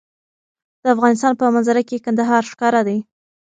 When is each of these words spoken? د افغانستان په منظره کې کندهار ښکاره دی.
د 0.81 0.85
افغانستان 0.95 1.33
په 1.37 1.45
منظره 1.53 1.81
کې 1.89 2.03
کندهار 2.05 2.43
ښکاره 2.51 2.81
دی. 2.87 2.97